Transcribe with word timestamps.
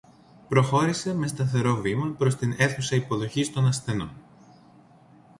Προχώρησε 0.47 1.13
με 1.13 1.27
σταθερό 1.27 1.75
βήμα 1.75 2.15
προς 2.17 2.35
την 2.35 2.55
αίθουσα 2.57 2.95
υποδοχής 2.95 3.51
των 3.51 3.67
ασθενών 3.67 4.11